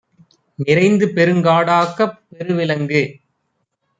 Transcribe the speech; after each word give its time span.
நிறைந்துபெருங் 0.59 1.43
காடாக்கப், 1.43 2.17
பெருவி 2.29 2.65
லங்கு 2.65 3.03